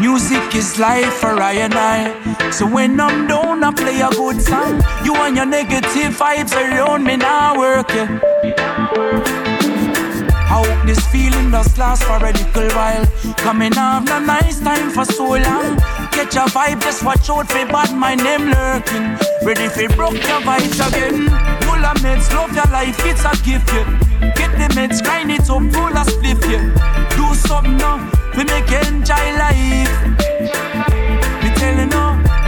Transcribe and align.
music 0.00 0.54
is 0.54 0.78
life 0.78 1.12
for 1.14 1.40
I 1.40 1.52
and 1.52 1.74
I. 1.74 2.50
So 2.50 2.66
when 2.66 3.00
I'm 3.00 3.26
down, 3.26 3.64
I 3.64 3.72
play 3.72 4.00
a 4.00 4.10
good 4.10 4.40
song. 4.40 4.82
You 5.04 5.14
and 5.16 5.36
your 5.36 5.46
negative 5.46 6.16
vibes 6.16 6.54
around 6.54 7.04
me 7.04 7.16
now 7.16 7.58
work, 7.58 7.88
yeah. 7.90 8.20
I 10.50 10.64
hope 10.64 10.86
this 10.86 11.04
feeling 11.08 11.50
does 11.50 11.76
last 11.76 12.04
for 12.04 12.16
a 12.16 12.32
little 12.32 12.68
while. 12.76 13.06
Coming 13.36 13.76
off 13.76 14.08
a 14.10 14.20
nice 14.20 14.60
time 14.60 14.90
for 14.90 15.04
so 15.04 15.24
long. 15.24 15.78
Catch 16.12 16.36
a 16.36 16.46
vibe, 16.50 16.80
just 16.80 17.04
watch 17.04 17.28
out 17.30 17.48
for 17.48 17.66
bad 17.66 17.94
my 17.94 18.14
name 18.14 18.50
lurking. 18.50 19.18
Ready 19.44 19.68
for 19.68 19.88
broke 19.94 20.14
your 20.14 20.40
vibes 20.42 20.80
again. 20.88 21.28
Full 21.62 21.84
of 21.84 21.96
meds, 21.98 22.32
love 22.34 22.54
your 22.54 22.66
life, 22.72 22.98
it's 23.04 23.24
a 23.24 23.32
gift, 23.44 23.68
yeah. 23.72 24.32
Get 24.34 24.50
the 24.52 24.74
meds, 24.74 25.02
grind 25.02 25.30
it 25.30 25.42
up, 25.42 25.62
full 25.72 25.96
of 25.96 26.06
spliff, 26.06 26.42
yeah. 26.50 26.64
Do 27.16 27.34
something 27.34 27.76
now, 27.76 28.10
we 28.38 28.44
make 28.44 28.70
enjoy 28.70 29.26
life. 29.34 29.94
Me 31.42 31.50
telling 31.58 31.90
you, 31.90 32.06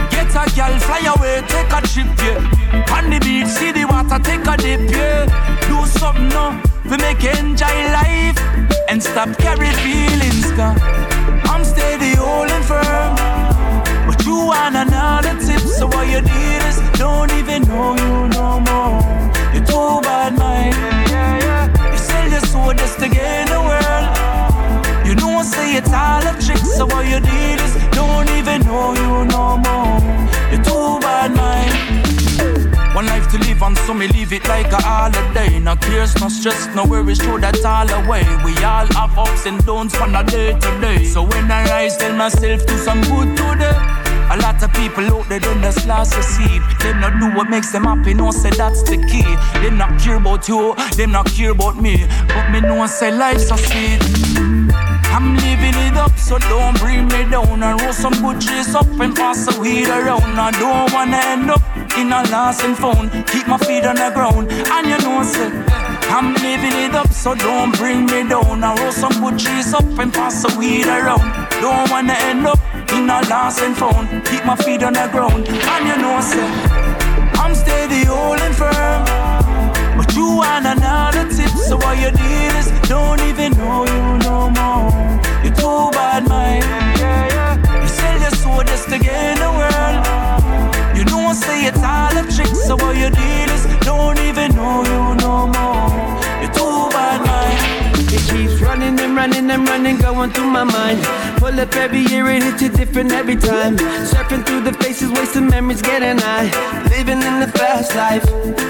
get 0.09 0.31
a 0.31 0.43
girl, 0.55 0.79
fly 0.79 1.03
away, 1.13 1.43
take 1.51 1.73
a 1.73 1.81
trip, 1.85 2.07
yeah. 2.23 2.95
On 2.95 3.09
the 3.09 3.19
beach, 3.19 3.47
see 3.47 3.73
the 3.73 3.83
water, 3.83 4.17
take 4.23 4.47
a 4.47 4.55
dip, 4.55 4.89
yeah. 4.89 5.27
Do 5.67 5.85
something 5.99 6.29
now 6.29 6.63
we 6.85 6.95
make 6.97 7.23
enjoy 7.25 7.77
life 7.91 8.39
and 8.87 9.03
stop 9.03 9.37
carry 9.37 9.71
feelings. 9.83 10.49
Cause 10.55 10.79
I'm 11.51 11.65
steady 11.65 12.15
holding 12.15 12.63
firm, 12.63 13.15
me 34.01 34.07
leave 34.07 34.33
it 34.33 34.47
like 34.47 34.71
a 34.71 34.81
holiday. 34.81 35.59
No 35.59 35.75
cares, 35.75 36.19
no 36.19 36.27
stress, 36.27 36.67
no 36.75 36.85
worries, 36.85 37.21
throw 37.21 37.37
that 37.37 37.63
all 37.63 37.89
away. 38.01 38.25
We 38.43 38.53
all 38.63 38.87
have 38.97 39.15
ups 39.15 39.45
and 39.45 39.63
downs 39.63 39.95
from 39.95 40.15
a 40.15 40.23
day 40.23 40.57
to 40.57 40.81
day. 40.81 41.05
So 41.05 41.21
when 41.21 41.51
I 41.51 41.63
rise, 41.65 41.97
tell 41.97 42.15
myself 42.15 42.65
do 42.65 42.77
some 42.77 43.01
good 43.01 43.37
today. 43.37 43.77
A 44.33 44.37
lot 44.41 44.63
of 44.63 44.73
people 44.73 45.05
out 45.13 45.29
there 45.29 45.39
don't 45.39 45.61
just 45.61 45.85
lost 45.85 46.17
a 46.17 46.23
seed. 46.23 46.61
Them 46.79 46.99
not 47.01 47.19
do 47.19 47.37
what 47.37 47.49
makes 47.49 47.71
them 47.71 47.83
happy, 47.83 48.15
no 48.15 48.31
say 48.31 48.49
that's 48.49 48.81
the 48.81 48.97
key. 48.97 49.29
Them 49.61 49.77
not 49.77 49.99
care 49.99 50.15
about 50.15 50.47
you, 50.47 50.73
them 50.97 51.11
not 51.11 51.27
care 51.27 51.51
about 51.51 51.79
me. 51.79 52.07
But 52.27 52.49
me 52.49 52.61
know 52.61 52.87
say 52.87 53.11
life's 53.11 53.49
so 53.49 53.55
sweet. 53.55 54.20
I'm 55.11 55.35
living 55.35 55.75
it 55.75 55.97
up, 55.97 56.17
so 56.17 56.39
don't 56.39 56.79
bring 56.79 57.05
me 57.07 57.29
down. 57.29 57.61
I 57.61 57.73
roll 57.73 57.93
some 57.93 58.13
good 58.23 58.39
trees 58.39 58.73
up 58.73 58.87
and 58.87 59.13
pass 59.13 59.45
the 59.45 59.59
weed 59.59 59.87
around. 59.87 60.39
I 60.39 60.51
don't 60.51 60.91
wanna 60.93 61.17
end 61.17 61.51
up 61.51 61.61
in 61.97 62.11
a 62.11 62.23
and 62.63 62.77
found. 62.77 63.11
Keep 63.27 63.47
my 63.47 63.57
feet 63.57 63.85
on 63.85 63.95
the 63.95 64.09
ground, 64.15 64.51
and 64.51 64.87
you 64.87 64.97
know, 65.03 65.21
say, 65.23 65.51
I'm 66.09 66.33
living 66.35 66.75
it 66.85 66.95
up, 66.95 67.11
so 67.11 67.35
don't 67.35 67.75
bring 67.77 68.05
me 68.05 68.23
down. 68.23 68.63
I 68.63 68.75
roll 68.81 68.91
some 68.91 69.15
good 69.21 69.37
trees 69.37 69.73
up 69.73 69.85
and 69.99 70.13
pass 70.13 70.43
the 70.43 70.57
weed 70.57 70.87
around. 70.87 71.27
Don't 71.59 71.89
wanna 71.91 72.15
end 72.29 72.47
up 72.47 72.59
in 72.93 73.09
a 73.09 73.19
and 73.65 73.75
found. 73.77 74.07
Keep 74.25 74.45
my 74.45 74.55
feet 74.55 74.81
on 74.81 74.93
the 74.93 75.07
ground, 75.11 75.47
and 75.47 75.87
you 75.87 75.97
know, 75.97 76.21
say, 76.21 76.47
I'm 77.35 77.53
steady 77.53 78.05
holding 78.05 78.53
firm. 78.53 79.40
You 80.13 80.35
want 80.35 80.65
another 80.65 81.23
tip, 81.29 81.49
so 81.49 81.77
what 81.77 81.97
you 81.97 82.11
did 82.11 82.55
is 82.55 82.67
don't 82.89 83.21
even 83.21 83.53
know 83.53 83.85
you 83.85 84.17
no 84.19 84.49
more. 84.49 84.91
You're 85.43 85.55
too 85.55 85.89
bad, 85.91 86.27
man. 86.27 86.61
You 87.81 87.87
sell 87.87 88.19
your 88.19 88.31
soul 88.31 88.63
just 88.63 88.89
to 88.89 88.99
gain 88.99 89.37
the 89.39 89.51
world. 89.59 90.97
You 90.97 91.05
don't 91.05 91.35
say 91.35 91.65
it's 91.65 91.81
all 91.81 92.15
a 92.17 92.23
trick, 92.29 92.53
so 92.67 92.75
what 92.75 92.95
you 92.97 93.09
did 93.09 93.49
is 93.49 93.65
don't 93.81 94.19
even 94.19 94.53
know 94.55 94.83
you 94.83 95.15
no 95.15 95.47
more. 95.47 95.91
Keeps 98.29 98.59
running 98.61 98.99
and 98.99 99.15
running 99.15 99.49
and 99.49 99.67
running, 99.67 99.97
going 99.97 100.31
through 100.31 100.49
my 100.49 100.63
mind. 100.63 101.01
Pull 101.37 101.59
up 101.59 101.75
every 101.75 102.01
year, 102.11 102.27
it 102.27 102.43
hits 102.43 102.61
you 102.61 102.69
different 102.69 103.11
every 103.11 103.35
time. 103.35 103.77
Surfing 104.11 104.45
through 104.45 104.61
the 104.61 104.73
faces, 104.73 105.11
wasting 105.11 105.47
memories, 105.47 105.81
getting 105.81 106.17
high. 106.17 106.49
Living 106.89 107.21
in 107.21 107.39
the 107.39 107.47
fast 107.47 107.95
life. 107.95 108.23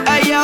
Hey 0.07 0.29
yo, 0.29 0.41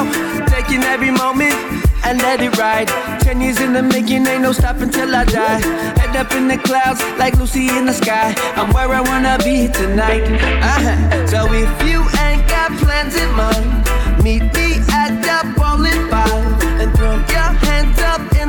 taking 0.48 0.84
every 0.84 1.12
moment 1.12 1.56
and 2.04 2.22
let 2.22 2.42
it 2.42 2.58
ride. 2.58 2.88
Ten 3.22 3.42
years 3.42 3.60
in 3.60 3.74
the 3.74 3.84
making, 3.84 4.26
ain't 4.28 4.42
no 4.42 4.52
stopping 4.52 4.90
till 4.90 5.14
I 5.16 5.26
die. 5.26 5.62
Head 6.00 6.16
up 6.16 6.32
in 6.34 6.48
the 6.48 6.58
clouds, 6.58 7.02
like 7.18 7.36
Lucy 7.38 7.70
in 7.70 7.86
the 7.86 7.94
sky. 7.94 8.34
I'm 8.56 8.72
where 8.74 8.90
I 8.90 9.02
wanna 9.02 9.38
be 9.44 9.68
tonight. 9.68 10.24
Uh-huh. 10.24 11.28
So 11.28 11.40
if 11.52 11.72
you 11.90 12.00
ain't 12.24 12.48
got 12.48 12.72
plans 12.80 13.16
in 13.16 13.32
mind, 13.34 14.24
meet 14.24 14.44
me 14.56 14.80
at 14.92 15.12
the 15.28 15.38
bowling 15.58 16.10
five 16.10 16.64
and 16.82 16.96
throw 16.96 17.16
your 17.36 17.67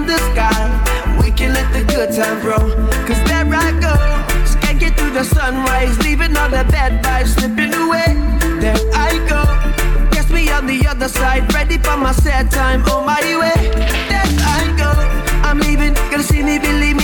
the 0.09 0.19
sky. 0.33 0.65
We 1.23 1.31
can 1.31 1.53
let 1.53 1.69
the 1.77 1.85
good 1.93 2.11
time 2.17 2.41
roll, 2.45 2.71
cause 3.07 3.21
there 3.29 3.45
I 3.45 3.71
go. 3.87 3.95
Skanking 4.53 4.97
through 4.97 5.13
the 5.13 5.25
sunrise, 5.25 5.97
leaving 6.03 6.35
all 6.37 6.49
the 6.49 6.65
bad 6.73 7.05
vibes 7.05 7.37
slipping 7.37 7.75
away. 7.75 8.11
There 8.63 8.81
I 8.95 9.13
go 9.29 9.41
Guess 10.11 10.31
me 10.31 10.51
on 10.51 10.67
the 10.67 10.87
other 10.87 11.09
side, 11.09 11.53
ready 11.53 11.79
for 11.79 11.97
my 11.97 12.13
sad 12.13 12.51
time 12.51 12.83
on 12.89 13.05
my 13.05 13.21
way. 13.43 13.59
There 14.11 14.31
I 14.57 14.63
go, 14.83 14.91
I'm 15.47 15.61
leaving. 15.61 15.93
Gonna 16.11 16.23
see 16.23 16.43
me, 16.43 16.59
believe 16.59 16.97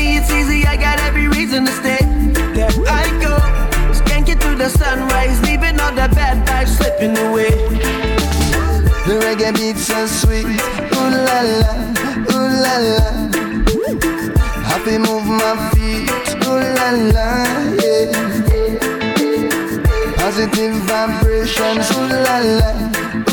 Positive 20.17 20.75
vibrations, 20.87 21.91
ooh 21.91 22.07
la 22.07 22.39
la 22.39 22.71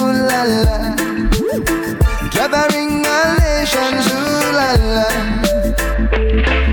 ooh 0.01 0.13
la 0.29 0.41
la. 0.65 0.77
Gathering 2.31 3.05
all 3.05 3.35
nations, 3.37 4.07
ooh 4.09 4.51
la 4.57 4.69
la. 4.95 5.07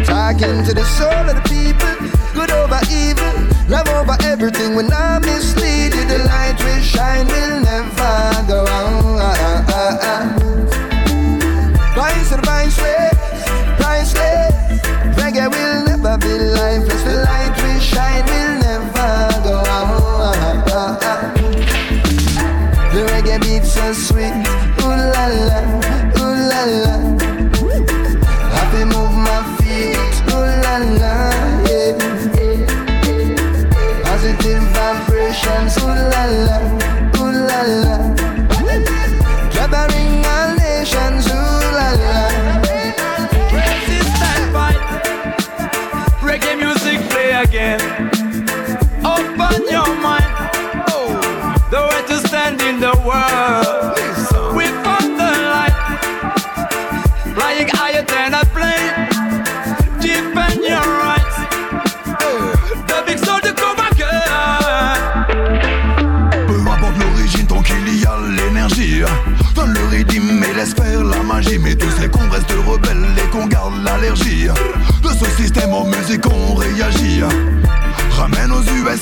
Talking 0.05 0.65
to 0.65 0.73
the 0.73 0.85
soul 0.97 1.29
of 1.29 1.37
the 1.37 1.43
people, 1.45 1.93
good 2.33 2.51
over 2.51 2.81
evil, 2.91 3.33
love 3.69 3.89
over 3.89 4.17
everything. 4.25 4.75
When 4.75 4.91
I 4.91 5.19
mislead 5.19 5.95
you, 5.95 6.05
the 6.07 6.21
light 6.25 6.57
will 6.65 6.81
shine, 6.81 7.27
will 7.27 7.61
never 7.61 8.38
beat 23.61 23.67
so 23.67 23.93
sweet, 23.93 24.33
ooh 24.81 24.89
la 24.89 25.27
la, 25.49 25.78
Et 70.01 70.55
laisse 70.55 70.75
faire 70.75 71.03
la 71.03 71.23
magie. 71.25 71.59
Mais 71.59 71.75
tu 71.75 71.87
sais 71.91 72.09
qu'on 72.09 72.29
reste 72.31 72.53
rebelle 72.67 73.05
et 73.17 73.29
qu'on 73.31 73.47
garde 73.47 73.83
l'allergie. 73.83 74.47
De 75.03 75.09
ce 75.09 75.43
système 75.43 75.73
en 75.73 75.87
musique, 75.87 76.25
on 76.27 76.55
réagit. 76.55 77.23
Ramène 78.13 78.53
aux 78.53 78.63
US 78.63 79.01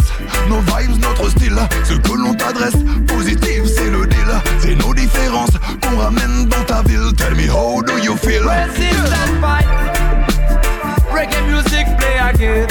nos 0.49 0.61
vibes, 0.61 0.99
notre 1.03 1.29
style. 1.31 1.59
Ce 1.85 1.95
que 1.95 2.17
l'on 2.17 2.33
t'adresse, 2.33 2.77
positif, 3.07 3.65
c'est 3.67 3.91
le 3.91 4.07
deal. 4.07 4.41
C'est 4.59 4.75
nos 4.75 4.95
différences 4.95 5.59
qu'on 5.83 5.99
ramène 5.99 6.47
dans 6.47 6.65
ta 6.65 6.83
ville. 6.83 7.13
Tell 7.15 7.35
me 7.35 7.47
how 7.47 7.83
do 7.83 7.99
you 7.99 8.17
feel? 8.17 8.45
Resistance 8.45 9.39
fight. 9.43 9.67
Reggae 11.13 11.43
music 11.51 11.87
play 11.99 12.19
again. 12.19 12.67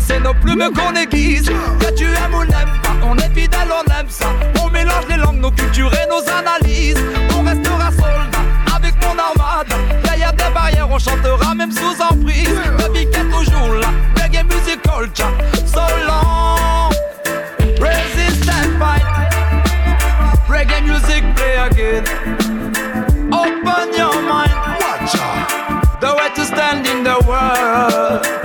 C'est 0.00 0.20
nos 0.20 0.34
plumes 0.34 0.70
qu'on 0.74 0.94
aiguise. 0.94 1.50
Que 1.78 1.94
tu 1.94 2.04
aimes 2.04 2.34
ou 2.34 2.44
n'aimes 2.44 2.78
pas, 2.82 3.06
on 3.06 3.16
est 3.16 3.32
fidèle, 3.34 3.68
on 3.70 3.84
aime 3.92 4.08
ça. 4.08 4.26
On 4.62 4.68
mélange 4.68 5.06
les 5.08 5.16
langues, 5.16 5.40
nos 5.40 5.50
cultures 5.50 5.92
et 5.92 6.08
nos 6.08 6.22
analyses. 6.32 7.02
On 7.36 7.42
restera 7.42 7.90
soldat 7.90 8.74
avec 8.74 8.94
mon 9.02 9.16
armade. 9.18 9.72
Derrière 10.04 10.32
des 10.32 10.52
barrières, 10.54 10.88
on 10.90 10.98
chantera 10.98 11.54
même 11.54 11.72
sous 11.72 12.02
emprise. 12.02 12.48
Le 12.78 12.92
pique 12.92 13.16
est 13.16 13.30
toujours 13.30 13.74
là, 13.74 13.88
reggae 14.16 14.44
music 14.44 14.82
culture. 14.82 15.30
So 15.66 15.82
long, 16.06 16.90
resist 17.80 18.48
and 18.48 18.78
fight. 18.78 19.04
Reggae 20.48 20.82
music 20.84 21.24
play 21.36 21.56
again. 21.56 22.04
Open 23.32 23.94
your 23.96 24.20
mind. 24.22 24.52
Watch 24.80 25.14
out. 25.16 26.00
The 26.00 26.14
way 26.16 26.30
to 26.34 26.44
stand 26.44 26.86
in 26.86 27.04
the 27.04 27.18
world. 27.26 28.39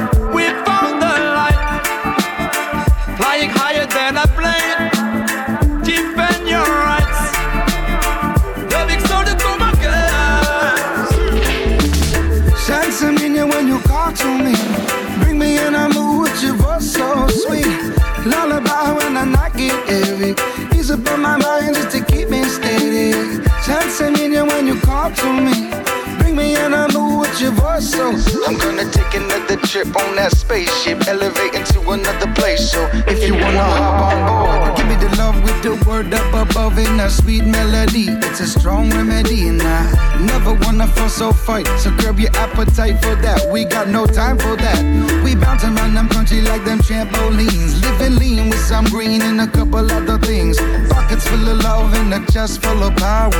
So. 27.81 28.11
I'm 28.47 28.57
gonna 28.57 28.89
take 28.89 29.13
another 29.15 29.57
trip 29.67 29.87
on 29.87 30.15
that 30.15 30.31
spaceship, 30.31 31.07
elevating 31.07 31.63
to 31.75 31.79
another 31.91 32.31
place. 32.33 32.71
So 32.71 32.87
if 33.07 33.25
you 33.27 33.33
wanna 33.33 33.63
hop 33.63 34.13
on 34.13 34.17
board, 34.27 34.77
give 34.77 34.87
me 34.87 34.95
the 34.95 35.13
love 35.17 35.35
with 35.43 35.61
the 35.61 35.73
word 35.87 36.13
up 36.13 36.33
above 36.33 36.77
in 36.77 36.99
a 36.99 37.09
sweet 37.09 37.45
melody. 37.45 38.07
It's 38.27 38.39
a 38.39 38.47
strong 38.47 38.89
remedy, 38.91 39.47
and 39.47 39.61
I 39.61 40.19
never 40.21 40.53
wanna 40.53 40.87
feel 40.87 41.09
so 41.09 41.31
fight. 41.31 41.67
So 41.79 41.91
curb 41.97 42.19
your 42.19 42.31
appetite 42.35 43.01
for 43.03 43.15
that. 43.15 43.49
We 43.51 43.65
got 43.65 43.87
no 43.89 44.05
time 44.05 44.37
for 44.37 44.55
that. 44.55 44.79
We 45.23 45.35
bouncing 45.35 45.77
around 45.77 45.95
them 45.95 46.07
country 46.09 46.41
like 46.41 46.63
them 46.63 46.79
trampolines. 46.79 47.81
Living 47.81 48.15
lean 48.17 48.49
with 48.49 48.63
some 48.65 48.85
green 48.85 49.21
and 49.21 49.41
a 49.41 49.47
couple 49.47 49.91
other 49.91 50.17
things. 50.19 50.57
Pockets 50.89 51.27
full 51.27 51.47
of 51.49 51.57
love 51.63 51.93
and 51.93 52.13
a 52.13 52.31
chest 52.31 52.63
full 52.63 52.83
of 52.83 52.95
power. 52.95 53.31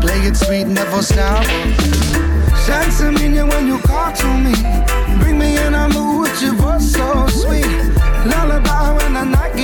Play 0.00 0.20
it 0.28 0.36
sweet, 0.36 0.66
never 0.66 1.02
sour. 1.02 2.31
Some 2.62 3.16
in 3.16 3.34
you 3.34 3.44
when 3.44 3.66
you 3.66 3.78
call 3.78 4.12
to 4.12 4.26
me. 4.38 4.54
Bring 5.18 5.36
me 5.36 5.58
in 5.58 5.74
a 5.74 5.88
mood 5.88 6.30
with 6.30 6.42
your 6.42 6.54
voice 6.54 6.92
so 6.92 7.26
sweet. 7.26 7.66
Lullaby 8.24 8.92
when 8.96 9.16
I 9.16 9.24
knock 9.24 9.56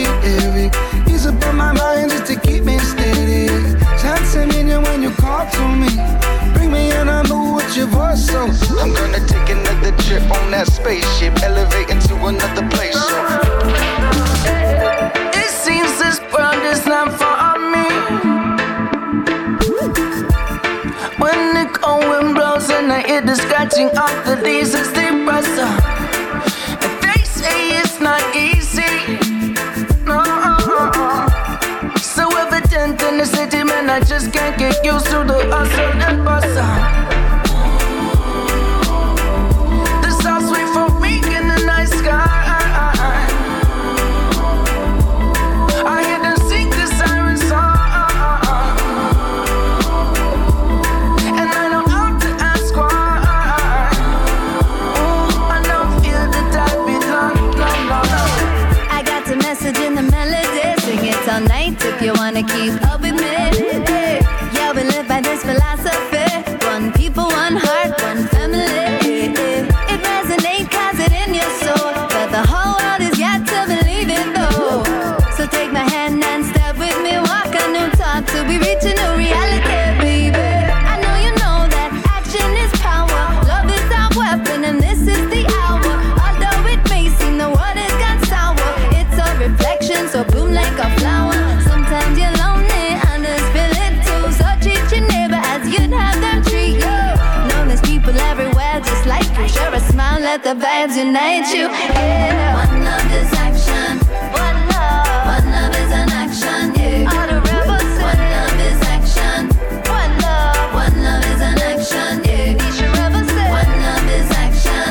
a 100.39 100.55
let 100.55 100.61
the 100.61 100.67
vibes 100.67 100.97
unite 100.97 101.53
you. 101.55 101.69
Yeah. 101.69 102.55
One 102.55 102.85
love 102.85 103.13
is 103.13 103.33
action. 103.33 103.99
One 104.33 104.69
love. 104.69 105.27
One 105.35 105.47
love 105.53 105.75
is 105.75 105.93
an 105.93 106.11
action. 106.11 106.75
Yeah. 106.75 107.11
All 107.11 107.27
the 107.27 107.39
rebels 107.49 107.89
say. 107.97 108.05
One 108.05 108.23
love 108.35 108.61
is 108.69 108.81
action. 108.97 109.41
One 109.89 110.15
love. 110.23 110.75
One 110.75 110.97
love 111.03 111.25
is 111.25 111.41
an 111.41 111.59
action. 111.59 112.13
Yeah. 112.25 112.65
Each 112.65 112.81
rebel 112.95 113.25
say. 113.35 113.51
One 113.51 113.73
love 113.83 114.09
is 114.19 114.31
action. 114.45 114.91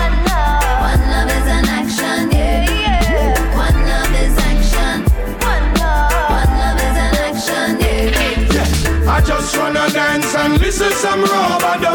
One 0.00 0.16
love. 0.28 0.80
One 0.86 1.02
love 1.12 1.30
is 1.36 1.46
an 1.56 1.66
action. 1.80 2.22
Yeah. 2.32 2.64
Yeah. 2.70 3.56
One 3.64 3.78
love 3.90 4.14
is 4.22 4.36
action. 4.50 4.96
One 5.52 5.66
love. 5.80 6.30
One 6.36 6.52
love 6.60 6.80
is 6.86 6.96
an 7.04 7.14
action. 7.28 7.68
Yeah. 7.80 8.16
yeah. 8.54 9.12
I 9.12 9.20
just 9.20 9.56
wanna 9.58 9.88
dance 9.90 10.34
and 10.34 10.58
listen 10.60 10.92
some 10.92 11.22
rub-a-dub, 11.22 11.85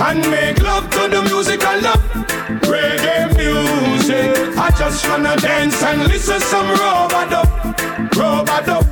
and 0.00 0.20
make 0.30 0.62
love 0.62 0.88
to 0.90 1.08
the 1.08 1.22
music 1.22 1.62
I 1.64 1.80
love. 1.80 2.02
Reggae 2.70 3.36
music. 3.36 4.56
I 4.56 4.70
just 4.78 5.08
wanna 5.08 5.36
dance 5.36 5.82
and 5.82 6.02
listen 6.04 6.40
some 6.40 6.68
rub-a-dub, 6.68 7.48
rub-a-dub. 8.16 8.84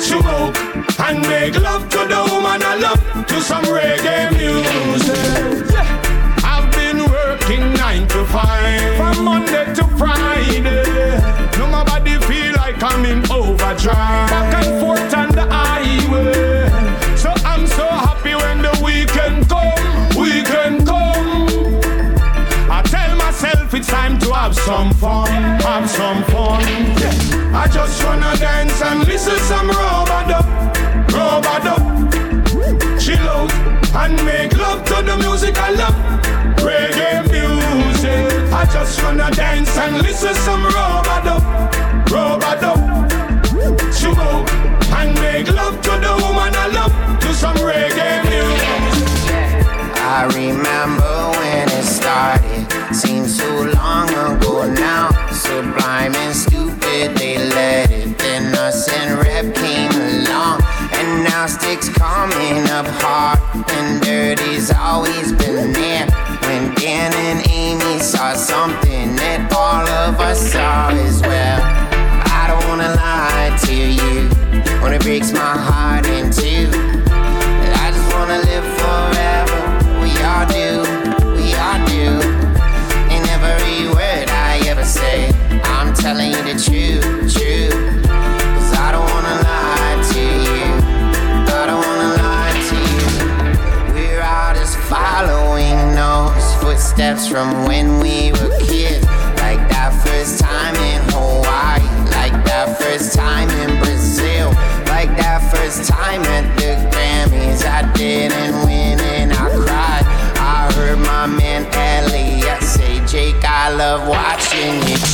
Smoke 0.00 0.56
and 1.00 1.20
make 1.28 1.60
love 1.60 1.88
to 1.90 1.98
the 1.98 2.28
woman 2.32 2.62
I 2.62 2.76
love 2.76 3.26
to 3.26 3.40
some 3.40 3.64
reggae 3.64 4.30
music. 4.36 5.66
I've 6.44 6.70
been 6.72 7.10
working 7.10 7.72
nine 7.74 8.06
to 8.08 8.24
five 8.26 8.96
from 8.96 9.24
Monday 9.24 9.66
to 9.74 9.84
Friday. 9.98 11.20
No 11.58 11.66
my 11.66 11.84
body 11.84 12.18
feel 12.20 12.54
like 12.56 12.82
I'm 12.82 13.04
in 13.04 13.18
overdrive. 13.30 14.30
Back 14.30 14.64
and 14.64 14.80
forth 14.80 15.14
on 15.14 15.28
the 15.32 15.46
highway. 15.48 16.49
Have 24.50 24.58
some 24.58 24.92
fun, 24.94 25.30
have 25.60 25.88
some 25.88 26.24
fun. 26.24 26.60
Yeah. 26.98 27.56
I 27.56 27.68
just 27.68 28.04
wanna 28.04 28.36
dance 28.36 28.82
and 28.82 29.06
listen 29.06 29.38
some 29.46 29.68
rub-a-dub, 29.68 30.44
rub-a-dub. 31.12 32.10
Chill 32.98 33.28
out 33.28 33.52
and 33.94 34.24
make 34.24 34.56
love 34.58 34.84
to 34.86 35.02
the 35.04 35.16
music 35.18 35.56
I 35.56 35.70
love. 35.70 35.94
Reggae 36.66 37.30
music. 37.30 38.52
I 38.52 38.64
just 38.72 39.00
wanna 39.04 39.30
dance 39.30 39.78
and 39.78 39.98
listen 40.02 40.34
some 40.34 40.64
rub-a-dub, 40.64 42.10
rub-a-dub. 42.10 42.69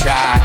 Try. 0.07 0.36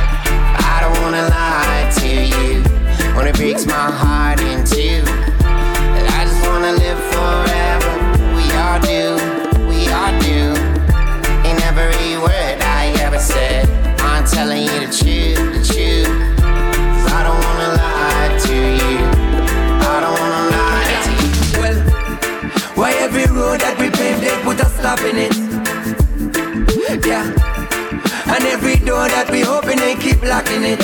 Door 28.86 29.08
that 29.08 29.30
we 29.32 29.44
open, 29.46 29.78
they 29.78 29.96
keep 29.96 30.22
locking 30.24 30.64
it. 30.64 30.80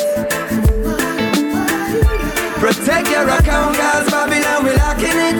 Protect 2.59 3.09
your 3.09 3.27
account, 3.29 3.75
cause 3.77 4.09
Babylon, 4.09 4.63
we 4.65 4.71
locking 4.77 5.17
it. 5.29 5.37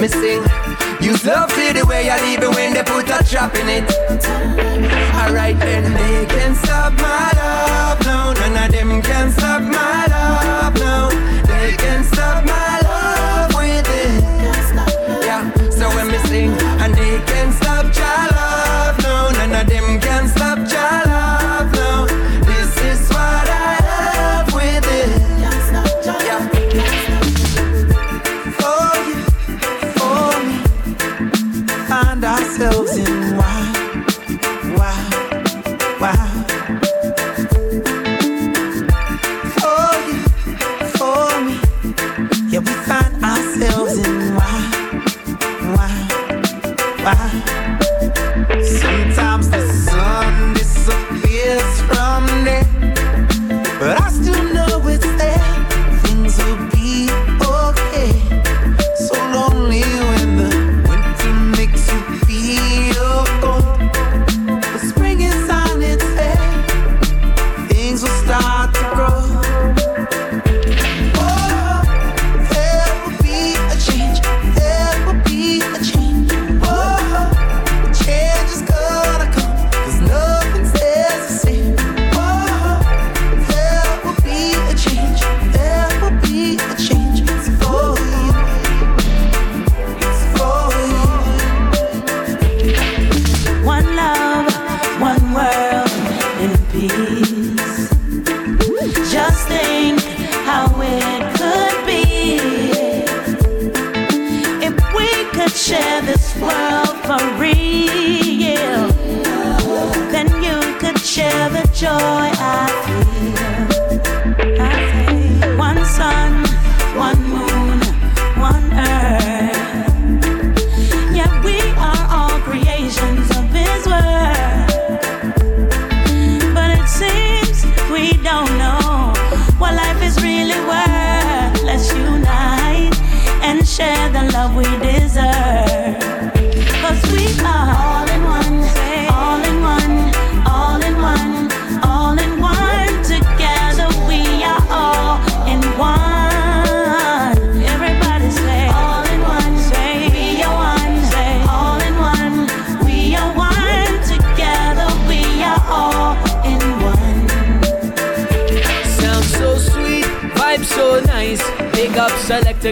Me 0.00 0.08
sing, 0.08 0.42
use 1.00 1.24
love 1.24 1.50
to 1.50 1.72
the 1.72 1.84
way 1.86 2.08
I 2.10 2.20
leave 2.26 2.42
it 2.42 2.50
when 2.54 2.74
they 2.74 2.82
put 2.82 3.08
a 3.08 3.22
trap 3.24 3.54
in 3.54 3.68
it. 3.68 3.84
Alright 5.14 5.58
then, 5.58 5.92
they 5.92 6.26
can 6.26 6.54
stop 6.56 6.92
my 6.94 7.30
love 7.36 8.00
now. 8.04 8.32
None 8.32 8.64
of 8.64 8.72
them 8.72 9.02
can 9.02 9.30
stop 9.30 9.62
my 9.62 10.06
love 10.08 10.74
now. 10.74 11.10
They 11.46 11.76
can 11.76 12.04
stop 12.04 12.44
my 12.44 12.80
love 12.82 13.54
with 13.54 13.88
it. 13.88 14.22
Yeah, 15.24 15.52
so 15.70 15.88
when 15.94 16.08
me 16.08 16.18
sing, 16.28 16.50
and 16.82 16.94
they 16.94 17.20
can 17.26 17.52
stop 17.52 17.84
your 17.94 18.31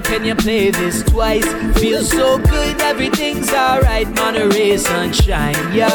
selector, 0.00 0.18
can 0.18 0.24
you 0.24 0.34
play 0.34 0.70
this 0.70 1.02
twice? 1.04 1.46
Feels 1.78 2.10
so 2.10 2.38
good, 2.38 2.80
everything's 2.80 3.52
alright. 3.52 4.08
Monterey 4.14 4.76
sunshine, 4.76 5.54
yo. 5.72 5.88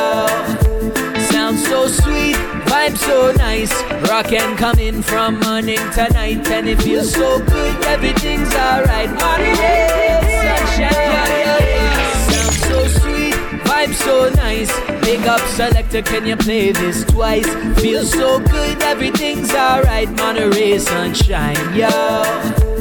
Sounds 1.32 1.66
so 1.68 1.88
sweet, 1.88 2.36
vibe 2.68 2.98
so 2.98 3.32
nice. 3.38 3.74
Rockin' 4.10 4.58
coming 4.58 5.02
from 5.02 5.40
morning 5.40 5.80
to 5.94 6.08
night, 6.14 6.48
and 6.50 6.68
it 6.68 6.82
feels 6.82 7.14
so 7.14 7.40
good, 7.40 7.86
everything's 7.86 8.54
alright. 8.54 9.10
Monterey 9.10 10.20
sunshine, 10.44 11.60
sounds 12.32 12.62
so 12.68 12.88
sweet, 13.00 13.36
vibe 13.66 13.94
so 13.94 14.30
nice. 14.36 14.72
Big 15.06 15.26
up 15.28 15.42
selector, 15.50 16.02
can 16.02 16.26
you 16.26 16.36
play 16.36 16.72
this 16.72 17.04
twice? 17.06 17.48
Feels 17.80 18.12
so 18.12 18.40
good, 18.40 18.82
everything's 18.82 19.54
alright. 19.54 20.10
Monterey 20.12 20.80
sunshine, 20.80 21.76
yo. 21.76 22.75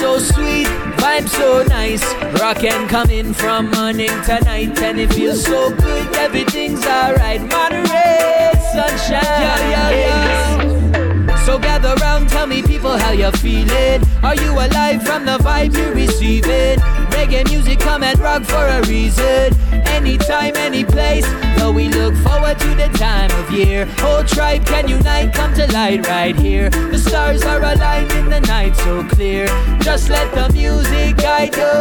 So 0.00 0.18
sweet, 0.18 0.66
vibe 0.96 1.28
so 1.28 1.62
nice. 1.64 2.02
Rockin' 2.40 2.88
coming 2.88 3.34
from 3.34 3.70
morning 3.70 4.08
to 4.24 4.40
night, 4.44 4.80
and 4.80 4.98
it 4.98 5.12
feels 5.12 5.44
so 5.44 5.70
good, 5.76 6.16
everything's 6.16 6.86
alright. 6.86 7.42
Monterey 7.42 8.50
sunshine, 8.72 9.20
yeah, 9.44 9.70
yeah, 9.74 9.90
yeah. 10.00 11.44
So 11.44 11.58
gather 11.58 11.94
round, 11.96 12.30
tell 12.30 12.46
me 12.46 12.62
people 12.62 12.96
how 12.96 13.12
you're 13.12 13.30
feeling. 13.32 14.02
Are 14.22 14.36
you 14.36 14.52
alive 14.52 15.02
from 15.02 15.26
the 15.26 15.36
vibe 15.36 15.76
you're 15.76 15.92
receiving? 15.94 16.80
Reggae 17.20 17.46
music 17.50 17.78
come 17.80 18.02
and 18.02 18.18
rock 18.18 18.42
for 18.44 18.66
a 18.66 18.80
reason. 18.88 19.52
Anytime, 19.92 20.56
any 20.56 20.86
place. 20.86 21.26
Though 21.58 21.70
we 21.70 21.88
look 21.90 22.14
forward 22.24 22.58
to 22.58 22.68
the 22.74 22.88
time 22.96 23.30
of 23.32 23.50
year. 23.50 23.84
Whole 23.98 24.24
tribe 24.24 24.64
can 24.64 24.88
unite, 24.88 25.34
come 25.34 25.52
to 25.52 25.70
light 25.70 26.08
right 26.08 26.34
here. 26.34 26.70
The 26.70 26.96
stars 26.96 27.42
are 27.42 27.62
aligned 27.62 28.10
in 28.12 28.30
the 28.30 28.40
night 28.40 28.74
so 28.74 29.06
clear. 29.06 29.48
Just 29.82 30.08
let 30.08 30.34
the 30.34 30.50
music 30.54 31.18
guide 31.18 31.54
you. 31.54 31.74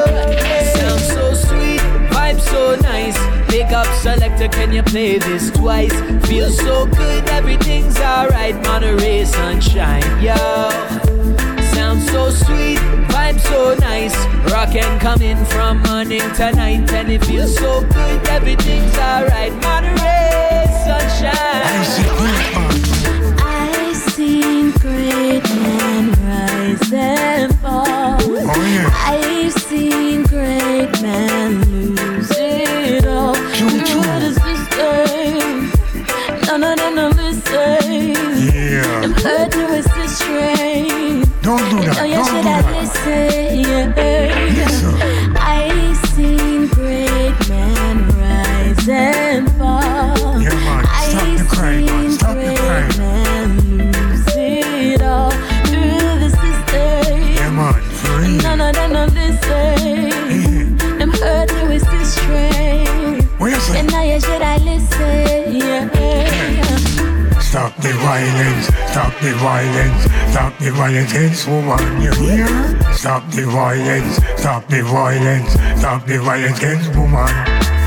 Sounds 0.77 1.07
so 1.07 1.33
sweet, 1.33 1.79
vibe 2.11 2.41
so 2.41 2.75
nice. 2.81 3.17
Big 3.49 3.71
up 3.71 3.87
selector, 4.01 4.49
can 4.49 4.73
you 4.73 4.83
play 4.83 5.19
this 5.19 5.51
twice? 5.51 5.93
Feels 6.27 6.57
so 6.57 6.85
good, 6.85 7.29
everything's 7.29 7.97
alright. 7.97 8.55
Monterey 8.63 9.23
sunshine, 9.23 10.03
yo. 10.21 10.35
Sounds 11.71 12.11
so 12.11 12.29
sweet, 12.29 12.79
vibe 13.39 13.47
so 13.47 13.75
nice. 13.75 14.15
Rockin' 14.51 14.99
coming 14.99 15.43
from 15.45 15.81
morning 15.83 16.21
to 16.35 16.51
night, 16.51 16.91
and 16.91 17.11
it 17.11 17.23
feels 17.25 17.55
so 17.55 17.81
good, 17.81 18.27
everything's 18.27 18.97
alright. 18.97 19.53
Monterey 19.53 20.65
sunshine. 20.85 21.33
I 23.41 23.93
seen 24.13 24.71
great 24.71 25.43
men 25.43 26.11
rise 26.23 26.93
and 26.93 27.59
fall. 27.59 27.99
Violence, 69.35 70.03
stop 70.31 70.57
the 70.59 70.71
violence, 70.71 71.45
woman, 71.47 72.01
you 72.01 72.11
hear? 72.13 72.47
Stop 72.93 73.29
the 73.31 73.43
violence, 73.45 74.15
stop 74.37 74.67
the 74.67 74.81
violence, 74.81 75.51
stop 75.79 76.05
the 76.05 76.19
violence 76.19 76.57
against 76.57 76.95
woman. 76.95 77.27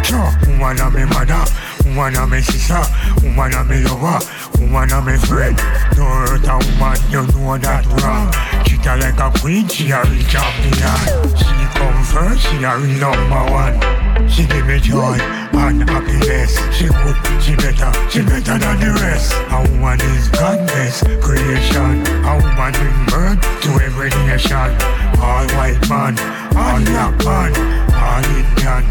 Sure, 0.04 0.30
woman 0.46 0.80
I'm 0.80 0.96
a 0.96 1.06
mother, 1.06 1.44
woman 1.84 2.16
I'm 2.16 2.32
a 2.32 2.42
sister, 2.42 2.82
woman 3.22 3.54
I'm 3.54 3.70
a 3.70 3.80
lover, 3.88 4.24
woman 4.60 4.92
I'm 4.92 5.08
a 5.08 5.18
friend. 5.18 5.56
Don't 5.96 6.28
hurt 6.28 6.44
a 6.44 6.56
woman, 6.60 6.98
you 7.10 7.26
know 7.32 7.58
that 7.58 7.86
wrong. 8.02 8.32
Treat 8.64 8.84
like 8.84 9.18
a 9.18 9.38
queen, 9.40 9.68
she 9.68 9.90
a 9.90 10.04
real 10.04 10.22
champion. 10.24 11.61
Come 11.74 12.04
first, 12.04 12.40
she 12.42 12.62
a 12.62 12.76
real 12.78 12.98
number 13.00 13.44
one. 13.50 14.28
She 14.28 14.46
give 14.46 14.66
me 14.66 14.78
joy 14.80 15.18
and 15.52 15.88
happiness. 15.88 16.56
She 16.74 16.86
good, 16.86 17.16
she 17.42 17.54
better, 17.56 17.92
she 18.10 18.22
better 18.22 18.58
than 18.58 18.80
the 18.80 18.92
rest. 19.00 19.32
A 19.50 19.58
woman 19.70 20.00
is 20.16 20.28
God's 20.28 21.02
creation. 21.24 22.06
A 22.24 22.32
woman 22.40 22.72
bring 22.72 22.98
birth 23.06 23.40
to 23.62 23.70
every 23.84 24.10
nation. 24.26 24.70
All 25.20 25.46
white 25.56 25.80
man, 25.88 26.18
all 26.56 26.80
black 26.84 27.14
man, 27.24 27.52
all 27.94 28.24
Indian, 28.38 28.82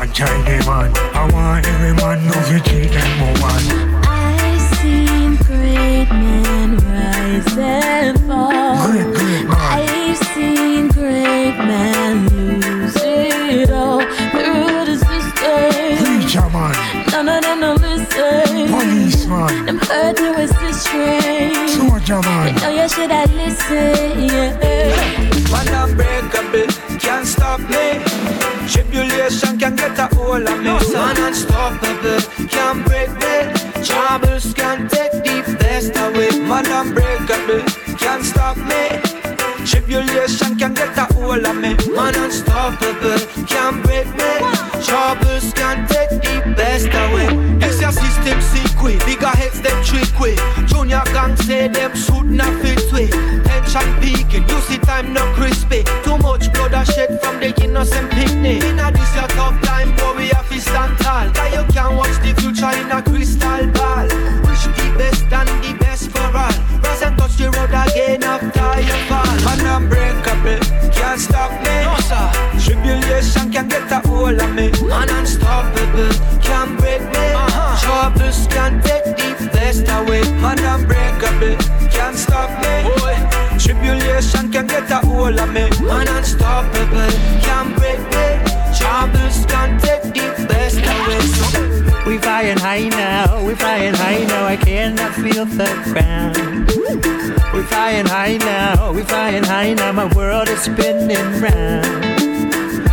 and 0.00 0.14
Chinese 0.14 0.66
man. 0.66 0.90
I 1.14 1.30
want 1.32 1.66
every 1.66 1.94
man 1.94 2.18
to 2.30 2.60
treat 2.68 2.90
them 2.90 3.12
woman. 3.20 3.62
I 4.04 4.58
seen 4.76 5.36
great 5.48 6.10
men 6.10 6.76
rise 6.78 7.56
and 7.56 8.18
fall. 8.26 8.86
Great, 8.86 9.14
great 9.14 9.46
man. 9.48 9.56
I've 9.58 10.18
seen 10.34 10.77
great 11.08 11.56
men 11.56 12.28
lose 12.28 12.96
it 12.96 13.70
all 13.70 14.00
through 14.32 14.84
the 14.88 14.96
Preacher 16.00 16.48
man. 16.50 16.74
None 17.10 17.28
of 17.28 17.42
them 17.42 17.60
no 17.60 17.72
listen. 17.74 18.68
Policeman. 18.68 19.66
Them 19.66 19.78
heard 19.78 20.20
me 20.20 20.30
was 20.36 20.50
the 20.50 20.72
strange. 20.72 21.70
Soldier 21.70 22.20
man. 22.20 22.46
You 22.48 22.60
know 22.60 22.68
oh, 22.68 22.82
you 22.82 22.88
should 22.94 23.10
have 23.10 23.32
listened. 23.32 24.30
Yeah. 24.30 25.48
Man 25.52 25.68
unbreakable, 25.80 26.68
can't 26.98 27.26
stop 27.26 27.60
me. 27.72 27.86
Tribulation 28.68 29.58
can 29.58 29.76
get 29.76 29.98
a 29.98 30.06
hold 30.14 30.46
of 30.46 30.58
me. 30.58 30.76
Man 30.92 31.16
unstoppable, 31.26 32.20
can't 32.54 32.84
break 32.86 33.12
me. 33.24 33.36
Troubles 33.82 34.52
can 34.52 34.88
take 34.88 35.12
the 35.12 35.56
best 35.58 35.96
away. 35.96 36.30
Man 36.50 36.66
unbreakable, 36.66 37.62
can't 37.96 38.24
stop 38.24 38.58
me. 38.58 39.07
Tribulation 39.88 40.58
can 40.58 40.74
get 40.74 40.98
a 40.98 41.04
hold 41.14 41.46
of 41.46 41.56
me. 41.56 41.74
Man 41.96 42.14
unstoppable, 42.14 43.18
can't 43.46 43.82
break 43.84 44.04
me. 44.20 44.32
Troubles 44.84 45.50
can 45.54 45.88
take 45.88 46.10
the 46.10 46.52
best 46.54 46.88
away. 46.92 47.28
This 47.56 47.80
your 47.80 47.92
system 47.92 48.38
secret. 48.42 49.02
Bigger 49.06 49.28
heads 49.28 49.62
them 49.62 49.82
trick 49.82 50.12
way. 50.20 50.36
Junior 50.66 51.00
gang 51.14 51.34
say 51.36 51.68
them 51.68 51.96
shoot 51.96 52.26
not 52.26 52.52
fit 52.60 52.84
way. 52.92 53.08
Tension 53.08 53.88
peaking, 54.02 54.46
you 54.46 54.60
see 54.68 54.76
time 54.76 55.14
not 55.14 55.34
crispy. 55.34 55.84
Too 56.04 56.18
much 56.18 56.52
blood 56.52 56.84
shed 56.86 57.18
from 57.22 57.40
the 57.40 57.54
innocent 57.64 58.10
picnic. 58.10 58.62
Inna 58.64 58.92
this 58.92 59.14
your 59.14 59.28
tough 59.28 59.58
time, 59.62 59.96
boy 59.96 60.18
we 60.18 60.28
have 60.28 60.46
to 60.50 60.60
stand 60.60 60.98
tall. 60.98 61.32
Cannot 95.58 95.84
feel 95.84 95.90
the 95.90 95.92
ground. 95.92 97.52
We 97.52 97.62
flying 97.62 98.06
high 98.06 98.36
now, 98.36 98.92
we're 98.92 99.04
flying 99.04 99.42
high 99.42 99.74
now. 99.74 99.92
My 99.92 100.12
world 100.14 100.48
is 100.48 100.60
spinning 100.60 101.40
round. 101.40 102.04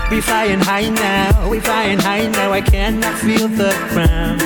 We're 0.09 0.21
flying 0.21 0.59
high 0.59 0.89
now, 0.89 1.49
we're 1.49 1.61
flying 1.61 1.99
high 1.99 2.27
now. 2.27 2.51
I 2.51 2.61
cannot 2.61 3.17
feel 3.19 3.47
the 3.47 3.71
ground. 3.89 4.41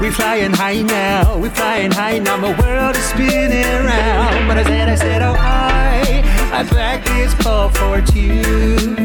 We're 0.00 0.12
flying 0.12 0.52
high 0.52 0.82
now, 0.82 1.38
we're 1.38 1.50
flying 1.50 1.90
high 1.90 2.18
now. 2.18 2.36
My 2.36 2.58
world 2.60 2.96
is 2.96 3.04
spinning 3.04 3.84
round. 3.84 4.48
But 4.48 4.58
I 4.58 4.64
said, 4.64 4.88
I 4.88 4.94
said, 4.94 5.22
oh 5.22 5.34
I, 5.38 6.22
I 6.52 6.62
back 6.64 7.04
this 7.04 7.34
ball 7.42 7.68
for 7.70 8.00
two. 8.02 8.96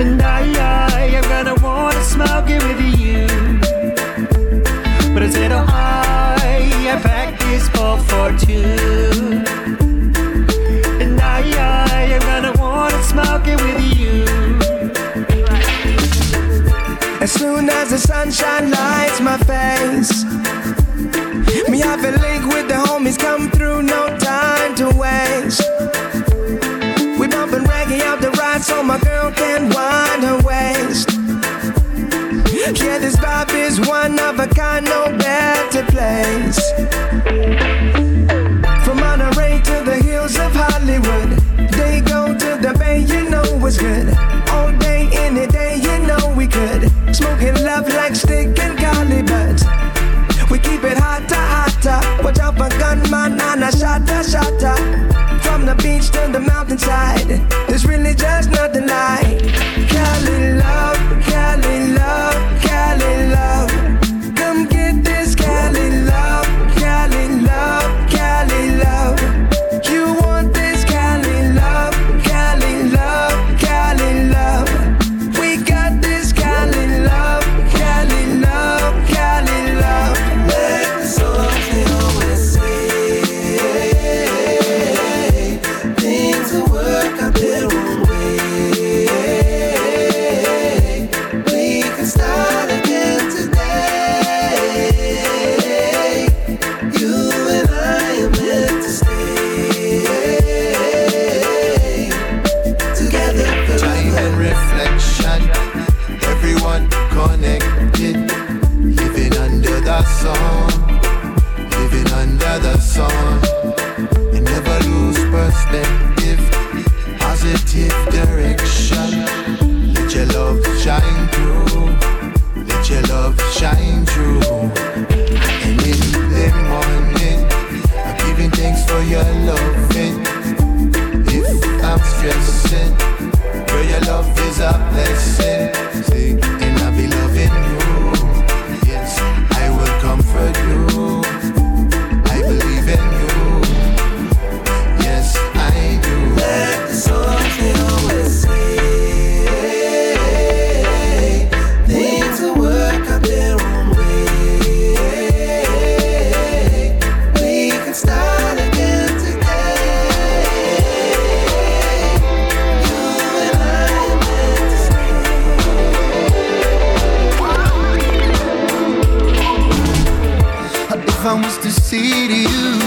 And 0.00 0.20
I, 0.20 0.42
I 0.92 1.06
am 1.06 1.22
gonna 1.22 1.54
wanna 1.62 2.02
smoke 2.04 2.50
it 2.50 2.62
with 2.62 2.80
you. 2.98 3.26
But 5.14 5.22
I 5.22 5.30
said, 5.30 5.52
oh, 5.52 5.64
I 5.68 6.03
for 7.70 8.30
two. 8.38 8.62
And 11.00 11.20
I, 11.20 11.42
I 11.56 12.02
am 12.14 12.20
gonna 12.20 12.52
wanna 12.60 13.02
smoke 13.02 13.46
it 13.46 13.60
with 13.60 13.80
you. 13.98 14.24
As 17.20 17.32
soon 17.32 17.68
as 17.70 17.90
the 17.90 17.98
sunshine 17.98 18.70
lights 18.70 19.20
my 19.20 19.38
face, 19.38 20.24
me 21.70 21.78
have 21.80 22.04
a 22.04 22.12
link 22.20 22.44
with 22.52 22.68
the 22.68 22.74
homies 22.74 23.18
come 23.18 23.50
through, 23.50 23.82
no 23.82 24.16
time 24.18 24.74
to 24.76 24.88
waste. 24.96 25.62
We 27.18 27.28
bumping 27.28 27.64
reggae 27.64 28.00
up 28.02 28.20
the 28.20 28.30
ride 28.38 28.62
so 28.62 28.82
my 28.82 28.98
girl 28.98 29.30
can 29.32 29.70
wind 29.70 30.22
her 30.24 30.40
waist. 30.42 31.10
Yeah, 32.82 32.98
this 32.98 33.16
vibe 33.16 33.54
is 33.54 33.80
one 33.88 34.18
of 34.18 34.38
a 34.38 34.46
kind, 34.46 34.84
no 34.84 35.06
better 35.18 35.84
place. 35.84 37.03
Gunman 53.54 53.68
and 53.68 53.74
a 53.74 53.78
shotter, 53.78 54.22
shotter. 54.30 54.76
From 55.42 55.66
the 55.66 55.74
beach 55.76 56.10
to 56.10 56.32
the 56.32 56.40
mountainside, 56.40 57.28
there's 57.68 57.86
really 57.86 58.14
just 58.14 58.50
nothing 58.50 58.86
like 58.86 59.38
Cali 59.88 60.54
love, 60.54 60.93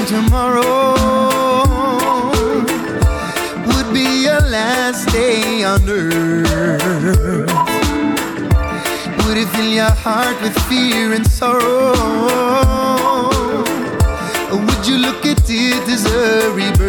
tomorrow 0.07 0.93
would 3.67 3.93
be 3.93 4.23
your 4.23 4.39
last 4.39 5.11
day 5.11 5.65
on 5.65 5.81
earth? 5.89 7.51
Would 9.25 9.37
it 9.37 9.49
fill 9.49 9.67
your 9.67 9.91
heart 9.91 10.41
with 10.41 10.57
fear 10.69 11.11
and 11.11 11.27
sorrow? 11.29 11.91
Or 14.51 14.59
would 14.65 14.87
you 14.87 14.97
look 14.97 15.25
at 15.25 15.43
it 15.49 15.89
as 15.89 16.05
a 16.05 16.51
rebirth? 16.55 16.86